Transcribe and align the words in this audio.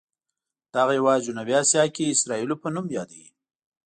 دغه 0.75 0.91
هېواد 0.97 1.19
جنوبي 1.27 1.53
اسیا 1.61 1.83
کې 1.95 2.11
اسرائیلو 2.13 2.55
په 2.61 2.67
نوم 2.75 2.85
یادوي. 2.97 3.27